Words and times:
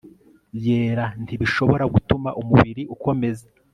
yera 0.65 1.05
ntibishobora 1.23 1.83
gutuma 1.93 2.29
umubiri 2.41 2.83
ukomeza 2.95 3.45